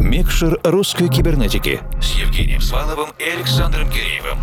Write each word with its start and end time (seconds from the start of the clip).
Микшер 0.00 0.58
русской 0.64 1.08
кибернетики 1.08 1.80
с 2.00 2.14
Евгением 2.14 2.62
Сваловым 2.62 3.10
и 3.18 3.24
Александром 3.24 3.88
Киреевым. 3.90 4.38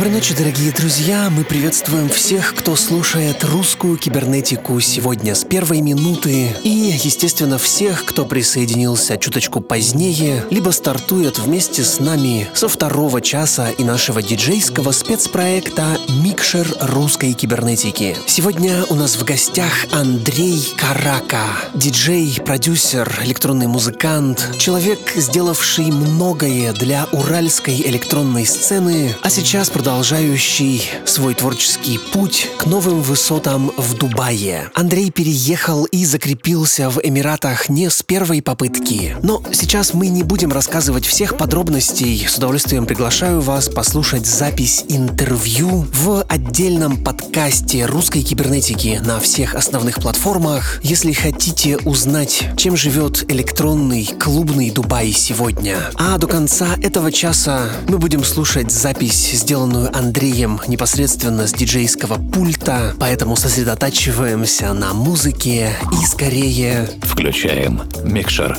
Доброй 0.00 0.14
ночи, 0.14 0.34
дорогие 0.34 0.72
друзья! 0.72 1.28
Мы 1.28 1.44
приветствуем 1.44 2.08
всех, 2.08 2.54
кто 2.54 2.74
слушает 2.74 3.44
русскую 3.44 3.98
кибернетику 3.98 4.80
сегодня 4.80 5.34
с 5.34 5.44
первой 5.44 5.82
минуты. 5.82 6.56
И, 6.64 6.70
естественно, 6.70 7.58
всех, 7.58 8.06
кто 8.06 8.24
присоединился 8.24 9.18
чуточку 9.18 9.60
позднее, 9.60 10.42
либо 10.48 10.70
стартует 10.70 11.38
вместе 11.38 11.84
с 11.84 12.00
нами 12.00 12.48
со 12.54 12.66
второго 12.66 13.20
часа 13.20 13.68
и 13.68 13.84
нашего 13.84 14.22
диджейского 14.22 14.92
спецпроекта 14.92 15.98
«Микшер 16.08 16.66
русской 16.80 17.34
кибернетики». 17.34 18.16
Сегодня 18.26 18.86
у 18.88 18.94
нас 18.94 19.16
в 19.16 19.24
гостях 19.26 19.84
Андрей 19.92 20.66
Карака, 20.78 21.44
диджей, 21.74 22.40
продюсер, 22.42 23.20
электронный 23.22 23.66
музыкант, 23.66 24.48
человек, 24.56 25.12
сделавший 25.14 25.92
многое 25.92 26.72
для 26.72 27.04
уральской 27.12 27.82
электронной 27.82 28.46
сцены, 28.46 29.14
а 29.20 29.28
сейчас 29.28 29.68
продолжает 29.68 29.89
продолжающий 29.90 30.88
свой 31.04 31.34
творческий 31.34 31.98
путь 31.98 32.48
к 32.58 32.66
новым 32.66 33.02
высотам 33.02 33.72
в 33.76 33.94
Дубае. 33.94 34.70
Андрей 34.76 35.10
переехал 35.10 35.84
и 35.84 36.04
закрепился 36.04 36.90
в 36.90 37.00
Эмиратах 37.02 37.68
не 37.68 37.90
с 37.90 38.00
первой 38.04 38.40
попытки. 38.40 39.16
Но 39.24 39.42
сейчас 39.50 39.92
мы 39.92 40.06
не 40.06 40.22
будем 40.22 40.52
рассказывать 40.52 41.04
всех 41.04 41.36
подробностей. 41.36 42.24
С 42.24 42.36
удовольствием 42.36 42.86
приглашаю 42.86 43.40
вас 43.40 43.68
послушать 43.68 44.26
запись 44.26 44.84
интервью 44.86 45.84
в 45.92 46.24
отдельном 46.28 47.02
подкасте 47.02 47.84
русской 47.84 48.22
кибернетики 48.22 49.00
на 49.04 49.18
всех 49.18 49.56
основных 49.56 49.96
платформах. 49.96 50.78
Если 50.84 51.10
хотите 51.10 51.78
узнать, 51.78 52.44
чем 52.56 52.76
живет 52.76 53.28
электронный 53.28 54.06
клубный 54.06 54.70
Дубай 54.70 55.10
сегодня. 55.10 55.78
А 55.96 56.16
до 56.16 56.28
конца 56.28 56.76
этого 56.80 57.10
часа 57.10 57.70
мы 57.88 57.98
будем 57.98 58.22
слушать 58.22 58.70
запись, 58.70 59.32
сделанную 59.32 59.79
сделанную 59.80 59.96
Андреем 59.96 60.60
непосредственно 60.66 61.46
с 61.46 61.52
диджейского 61.52 62.16
пульта, 62.16 62.94
поэтому 62.98 63.36
сосредотачиваемся 63.36 64.72
на 64.72 64.92
музыке 64.92 65.70
и 66.02 66.06
скорее... 66.06 66.88
Включаем 67.02 67.82
микшер. 68.04 68.58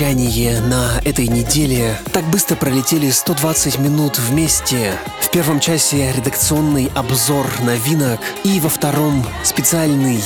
Вещание 0.00 0.62
на 0.62 0.98
этой 1.04 1.28
неделе. 1.28 1.94
Так 2.14 2.24
быстро 2.30 2.56
пролетели 2.56 3.10
120 3.10 3.78
минут 3.80 4.18
вместе. 4.18 4.94
В 5.20 5.30
первом 5.30 5.60
часе 5.60 6.10
редакционный 6.16 6.90
обзор 6.94 7.46
новинок 7.60 8.18
и 8.42 8.60
во 8.60 8.70
втором 8.70 9.26
специальный 9.42 10.22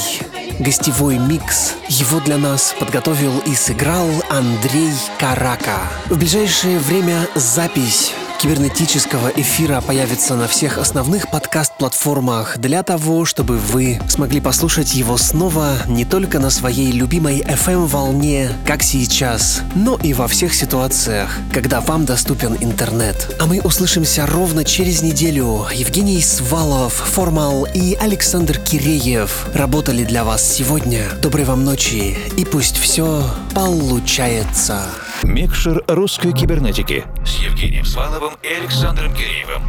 гостевой 0.60 1.18
микс. 1.18 1.72
Его 1.88 2.20
для 2.20 2.38
нас 2.38 2.72
подготовил 2.78 3.40
и 3.40 3.56
сыграл 3.56 4.08
Андрей 4.30 4.92
Карака. 5.18 5.80
В 6.06 6.18
ближайшее 6.18 6.78
время 6.78 7.26
запись 7.34 8.12
кибернетического 8.44 9.28
эфира 9.28 9.80
появится 9.80 10.34
на 10.34 10.46
всех 10.46 10.76
основных 10.76 11.30
подкаст-платформах 11.30 12.58
для 12.58 12.82
того, 12.82 13.24
чтобы 13.24 13.56
вы 13.56 13.98
смогли 14.06 14.38
послушать 14.38 14.92
его 14.92 15.16
снова 15.16 15.78
не 15.88 16.04
только 16.04 16.38
на 16.38 16.50
своей 16.50 16.92
любимой 16.92 17.40
FM-волне, 17.40 18.50
как 18.66 18.82
сейчас, 18.82 19.62
но 19.74 19.96
и 19.96 20.12
во 20.12 20.28
всех 20.28 20.52
ситуациях, 20.52 21.38
когда 21.54 21.80
вам 21.80 22.04
доступен 22.04 22.54
интернет. 22.60 23.34
А 23.40 23.46
мы 23.46 23.62
услышимся 23.62 24.26
ровно 24.26 24.62
через 24.62 25.00
неделю. 25.00 25.64
Евгений 25.72 26.20
Свалов, 26.20 26.92
Формал 26.92 27.66
и 27.72 27.94
Александр 27.94 28.58
Киреев 28.58 29.46
работали 29.54 30.04
для 30.04 30.22
вас 30.22 30.46
сегодня. 30.46 31.08
Доброй 31.22 31.46
вам 31.46 31.64
ночи 31.64 32.18
и 32.36 32.44
пусть 32.44 32.76
все 32.76 33.24
получается. 33.54 34.82
Микшер 35.22 35.82
русской 35.88 36.34
кибернетики 36.34 37.06
Евгением 37.64 37.86
Сваловым 37.86 38.34
и 38.42 38.48
Александром 38.48 39.14
Киреевым. 39.14 39.62